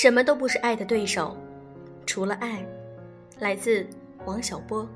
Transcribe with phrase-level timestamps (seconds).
[0.00, 1.36] 什么都不是爱的对手，
[2.06, 2.64] 除了爱。
[3.40, 3.84] 来自
[4.26, 4.88] 王小波。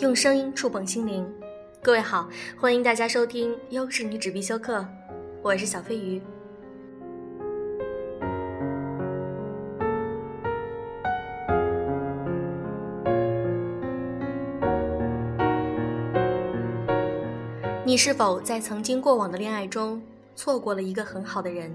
[0.00, 1.24] 用声音触碰心灵，
[1.80, 4.84] 各位好，欢迎大家收听优质女纸必修课，
[5.42, 6.20] 我是小飞鱼。
[17.92, 20.00] 你是否在曾经过往的恋爱中
[20.34, 21.70] 错过了一个很好的人？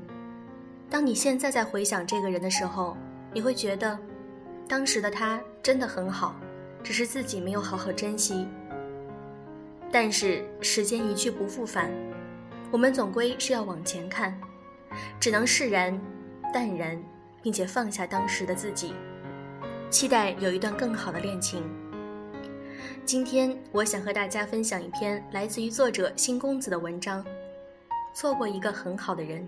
[0.90, 2.98] 当你现在在回想这个人的时候，
[3.32, 3.96] 你会觉得，
[4.68, 6.36] 当时的他真的很好。
[6.84, 8.48] 只是自己没有好好珍惜。
[9.92, 11.92] 但是时间一去不复返，
[12.72, 14.36] 我们总归是要往前看，
[15.20, 16.02] 只能释然、
[16.52, 17.00] 淡然，
[17.44, 18.96] 并且放下当时的自己，
[19.92, 21.62] 期待有一段更好的恋情。
[23.08, 27.26] 今天我想和大家分享一篇来自于作者新公子的文章：
[28.14, 29.48] 错过一个很好的人。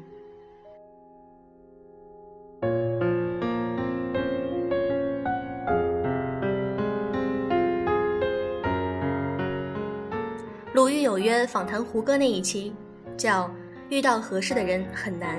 [10.74, 12.74] 鲁豫有约访谈胡歌那一期，
[13.18, 13.52] 叫
[13.92, 15.38] “遇到合适的人很难”。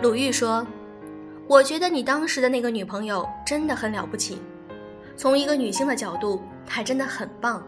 [0.00, 0.64] 鲁豫说
[1.50, 4.38] ：“我觉得你当时的那个女朋友真的很了不起，
[5.16, 7.66] 从一个女性的角度，她真的很棒。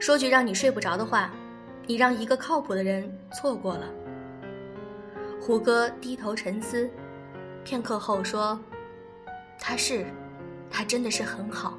[0.00, 1.30] 说句让你睡不着的话，
[1.86, 3.86] 你让一个靠谱的人错过了。”
[5.40, 6.90] 胡歌低头沉思，
[7.64, 8.58] 片刻后说
[9.60, 10.04] ：“他是，
[10.70, 11.78] 他真的是很好。”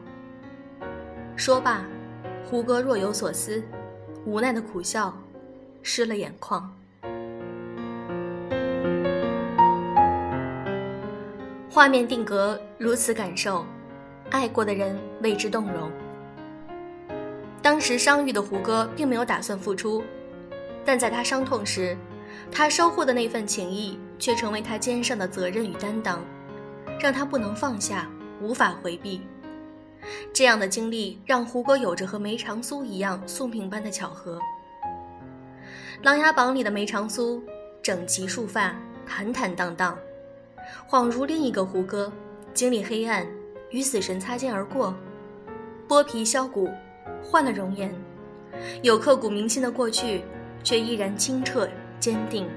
[1.36, 1.84] 说罢。
[2.50, 3.62] 胡歌若有所思，
[4.26, 5.14] 无奈的苦笑，
[5.84, 6.74] 湿了眼眶。
[11.70, 13.66] 画面定格，如此感受，
[14.30, 15.92] 爱过的人为之动容。
[17.62, 20.04] 当时伤愈的胡歌并没有打算复出，
[20.86, 21.98] 但在他伤痛时，
[22.52, 26.24] 他收获的那份情谊却成为他肩上的责任与担当，
[27.00, 28.10] 让他不能放下，
[28.42, 29.22] 无法回避。
[30.32, 34.40] 这样的经历让胡歌有着和梅长苏一样宿命般的巧合。
[36.04, 37.44] 《琅琊榜》里的梅长苏，
[37.82, 38.74] 整齐束发，
[39.06, 39.98] 坦坦荡荡，
[40.90, 42.10] 恍如另一个胡歌，
[42.54, 43.28] 经历黑暗，
[43.70, 44.96] 与死神擦肩而过，
[45.88, 46.70] 剥皮削骨，
[47.24, 47.94] 换了容颜，
[48.82, 50.22] 有刻骨铭心的过去，
[50.64, 51.68] 却依然清澈
[52.00, 52.48] 坚定。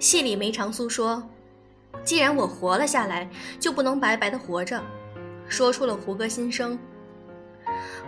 [0.00, 1.22] 戏里梅长苏说
[2.04, 3.28] ：“既然我活了下来，
[3.60, 4.82] 就不能白白的活着。”
[5.48, 6.78] 说出了胡歌心声。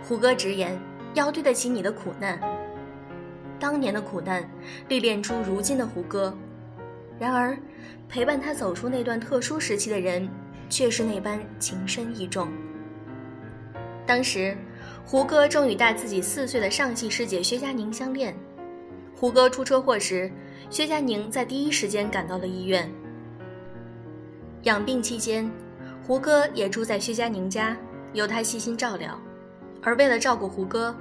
[0.03, 0.79] 胡歌直言
[1.13, 2.39] 要对得起你的苦难。
[3.59, 4.47] 当年的苦难
[4.87, 6.35] 历练出如今的胡歌，
[7.19, 7.57] 然而
[8.07, 10.27] 陪伴他走出那段特殊时期的人，
[10.71, 12.47] 却是那般情深意重。
[14.07, 14.57] 当时，
[15.05, 18.35] 胡歌正与大自己四岁的上戏师姐薛佳凝相恋。
[19.15, 20.31] 胡歌出车祸时，
[20.71, 22.89] 薛佳凝在第一时间赶到了医院。
[24.63, 25.47] 养病期间。
[26.03, 27.77] 胡歌也住在薛佳凝家，
[28.13, 29.17] 由他细心照料。
[29.83, 30.93] 而为了照顾胡歌，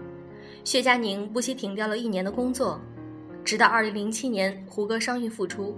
[0.63, 2.79] 薛佳凝不惜停掉了一年的工作，
[3.43, 5.75] 直到2007年胡歌伤愈复出。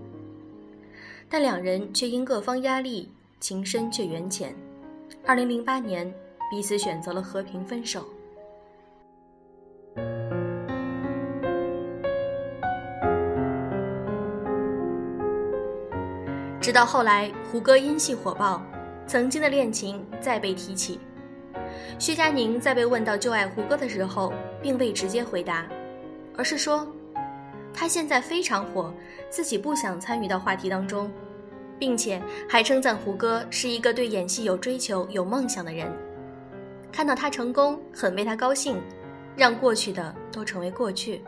[1.28, 3.08] 但两人却因各方压力，
[3.42, 4.54] 情深却缘浅。
[5.26, 6.14] 2008年，
[6.48, 8.06] 彼此选择了和平分手。
[16.60, 18.62] 直到后来，胡歌因戏火爆。
[19.08, 21.00] 曾经的恋情再被提起，
[21.98, 24.32] 薛佳凝在被问到旧爱胡歌的时候，
[24.62, 25.66] 并未直接回答，
[26.36, 26.86] 而是说，
[27.74, 28.94] 他现在非常火，
[29.28, 31.10] 自己不想参与到话题当中，
[31.78, 35.90] 并且还称赞胡歌是一个对演戏有追求、有梦想的人，
[36.90, 38.80] 看到他成功，很为他高兴，
[39.36, 41.22] 让过去的都成为过去。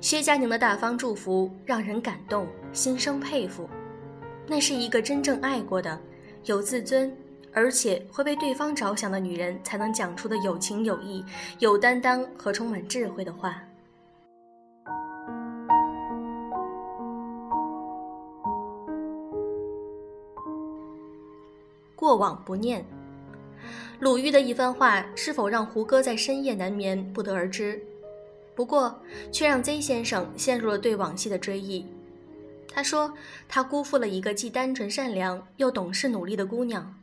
[0.00, 3.68] 薛佳凝的大方祝福让人感动，心生佩服，
[4.46, 5.98] 那是一个真正爱过的。
[6.44, 7.12] 有自尊，
[7.52, 11.24] 而且会为对方着想的女人，才能讲出的有情有义、
[11.58, 13.60] 有担当和充满智慧的话。
[22.06, 22.86] 过往不念，
[23.98, 27.82] 鲁豫的一番话是否让胡歌在深夜难眠，不得而知。
[28.54, 28.96] 不过，
[29.32, 31.84] 却让 Z 先生陷入了对往昔的追忆。
[32.72, 33.12] 他说
[33.50, 36.94] ：“他辜负了一个既单纯善良又懂事努力的姑娘。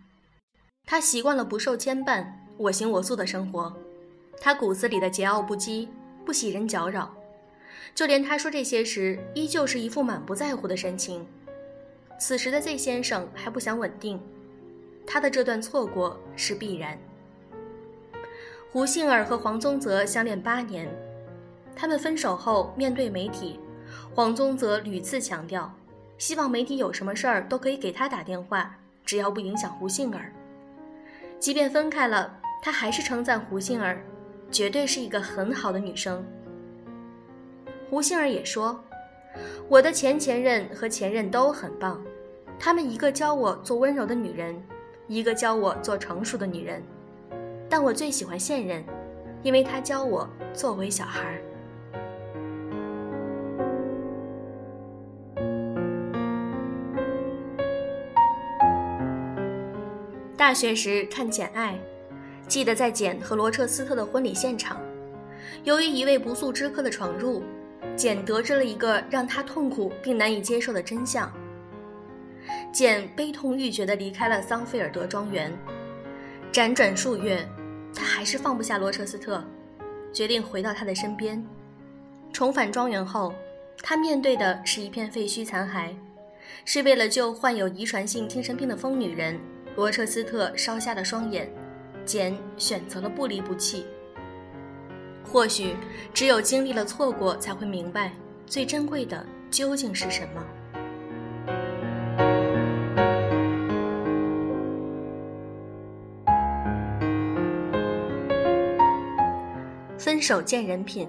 [0.86, 3.76] 他习惯了不受牵绊、我行我素的生活。
[4.40, 5.90] 他骨子里的桀骜不羁，
[6.24, 7.14] 不喜人搅扰。
[7.94, 11.28] 就连他说这些时，依旧是一副满不在乎的神情。
[12.18, 14.18] 此时的 Z 先生还不想稳定，
[15.06, 16.98] 他的这段错过是必然。
[18.72, 20.88] 胡杏儿和黄宗泽相恋八年，
[21.76, 23.60] 他们分手后面对媒体，
[24.16, 25.72] 黄宗泽屡次强调，
[26.18, 30.32] 希望媒体有什么事儿都可以给他打电话，只要不影响胡杏儿。
[31.40, 34.02] 即便分开了，他还是称赞胡杏儿，
[34.50, 36.26] 绝对是一个很好的女生。
[37.90, 38.84] 胡杏儿也说，
[39.68, 42.02] 我的前前任和前任都很棒，
[42.58, 44.60] 他们一个教我做温柔的女人，
[45.08, 46.82] 一个教我做成熟的女人。
[47.70, 48.84] 但我最喜欢现任，
[49.42, 51.42] 因为她教我作为小孩。
[60.38, 61.80] 大学时看《简爱》，
[62.48, 64.80] 记得在简和罗彻斯特的婚礼现场，
[65.64, 67.42] 由于一位不速之客的闯入，
[67.96, 71.32] 简得知了一个让他痛苦并难以接受的真相。
[72.74, 75.56] 简悲痛欲绝地离开了桑菲尔德庄园，
[76.52, 77.48] 辗转数月。
[77.96, 79.44] 他还是放不下罗彻斯特，
[80.12, 81.42] 决定回到他的身边。
[82.34, 83.32] 重返庄园后，
[83.84, 85.94] 他面对的是一片废墟残骸，
[86.66, 89.40] 是为了救患有遗传性精神病的疯女人
[89.76, 91.48] 罗彻斯特烧瞎的双眼，
[92.04, 93.86] 简选择了不离不弃。
[95.24, 95.76] 或许
[96.12, 98.12] 只有经历了错过，才会明白
[98.48, 100.44] 最珍贵的究竟是什么。
[110.24, 111.06] 手见人品，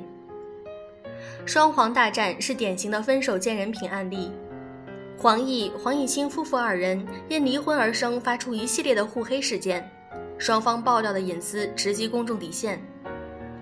[1.47, 4.33] 双黄大战是典型的分手见人品案例。
[5.17, 9.89] 黄奕、黄毅清夫妇二人因离婚而生，发出一系列的互黑事件，
[10.37, 12.83] 双方爆料的隐私直击公众底线。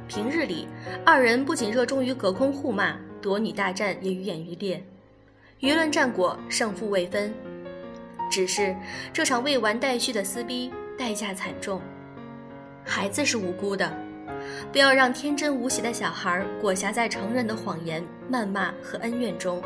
[0.08, 0.66] 平日里，
[1.04, 4.82] 二人不仅热衷于隔空互骂，夺女大战也愈演愈烈，
[5.60, 7.30] 舆论战果胜负未分。
[8.30, 8.74] 只是
[9.12, 11.78] 这场未完待续的撕逼代价惨重，
[12.82, 13.94] 孩子是无辜的。
[14.70, 19.62] 不要让天真无邪的小孩裹挟在成人的谎言、谩骂和恩怨中。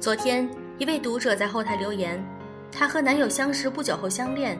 [0.00, 0.48] 昨天，
[0.78, 2.22] 一位读者在后台留言
[2.72, 4.58] ：“她和男友相识不久后相恋，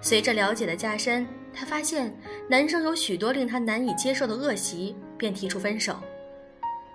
[0.00, 2.14] 随着了解的加深，她发现
[2.48, 5.96] 男生有许多令她难以接受的恶习，便提出分手。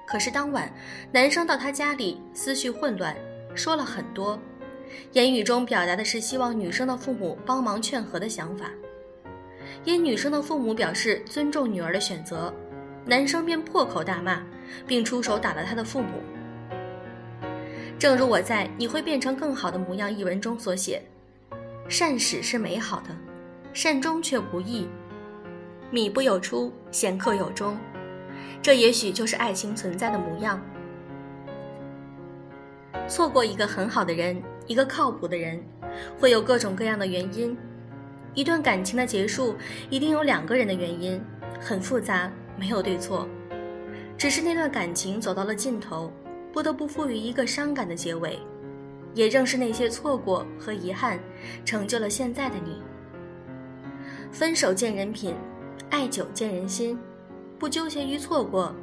[0.08, 0.72] 可是当晚，
[1.12, 3.16] 男生到她家里，思绪混乱，
[3.56, 4.40] 说了很多，
[5.14, 8.70] 言语中表达的是希望女生的父母帮忙劝和的想法。”
[9.86, 12.54] 因女生的父母表示尊重女儿的选择，
[13.06, 14.44] 男生便破口大骂，
[14.86, 16.22] 并出手打了他的父母。
[17.98, 21.02] 正如我在《你会变成更好的模样》一文中所写
[21.88, 23.10] ：“善始是美好的，
[23.74, 24.88] 善终却不易。
[25.92, 27.78] 米不有出，贤客有终。
[28.62, 30.62] 这也许就是爱情存在的模样。
[33.08, 35.62] 错过一个很好的人，一个靠谱的人，
[36.20, 37.58] 会有各种各样的原因。”
[38.34, 39.56] 一段感情的结束，
[39.90, 41.22] 一定有两个人的原因，
[41.60, 43.28] 很复杂，没有对错，
[44.18, 46.12] 只是那段感情走到了尽头，
[46.54, 48.40] 不得不赋予一个伤感的结尾。
[49.16, 51.20] 也正是那些错过和遗憾，
[51.66, 52.82] 成就了现在的你。
[54.32, 55.34] 分手见人品，
[55.90, 56.98] 爱久见人心，
[57.58, 58.74] 不纠结于错过，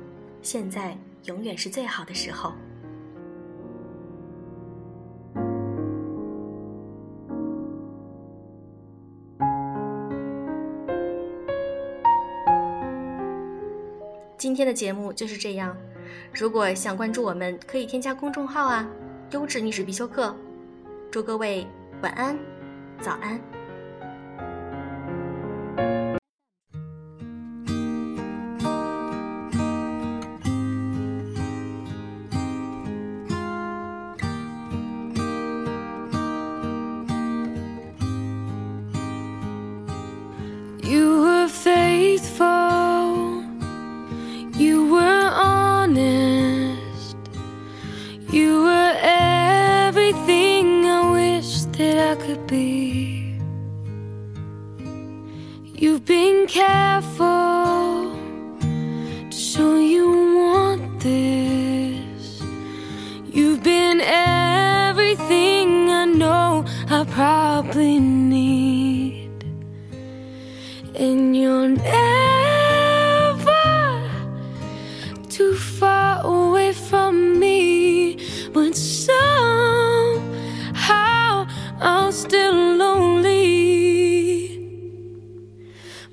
[0.42, 2.52] 现在永远是最好的时候。
[14.38, 15.76] 今天的节目就是这样。
[16.32, 18.86] 如果想关注我们，可以添加公众号啊，
[19.30, 20.34] 优质历史必修课。
[21.10, 21.66] 祝各位
[22.02, 22.38] 晚安，
[23.00, 23.55] 早安。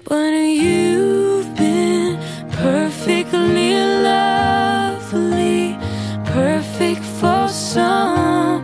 [0.02, 2.18] But you've been
[2.52, 3.74] perfectly
[4.04, 5.78] lovely,
[6.26, 8.64] perfect for someone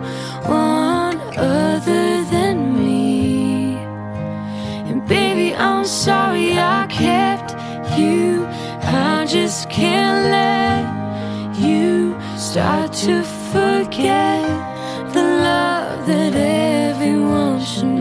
[1.38, 3.76] other than me.
[4.90, 7.52] And baby, I'm sorry I kept
[7.98, 8.46] you.
[8.82, 17.99] I just can't let you start to forget the love that everyone should know.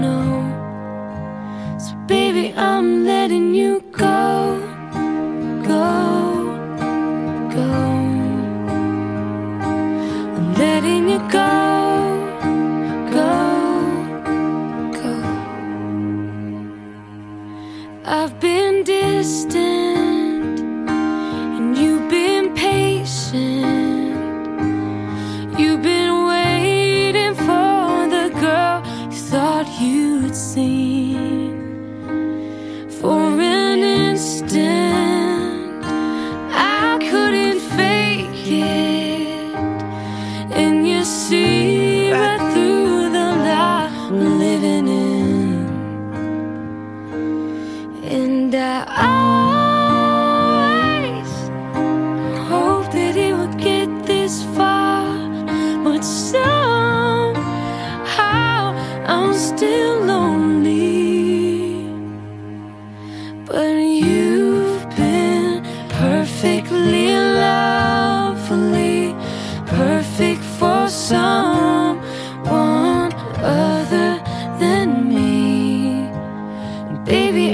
[25.59, 30.08] You've been waiting for the girl you thought you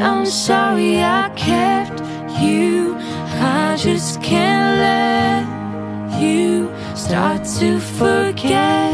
[0.04, 2.02] I'm sorry I kept
[2.38, 2.94] you.
[3.40, 8.92] I just can't let you start to forget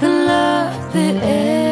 [0.00, 1.16] the love that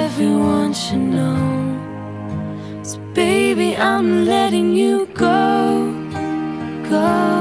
[0.04, 2.80] everyone should know.
[2.82, 5.92] So, baby, I'm letting you go.
[6.90, 7.33] Go.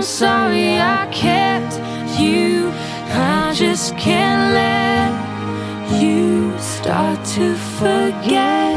[0.00, 1.74] I'm sorry I kept
[2.18, 2.70] you.
[3.12, 8.72] I just can't let you start to forget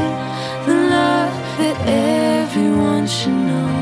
[0.66, 3.73] the love that everyone should know.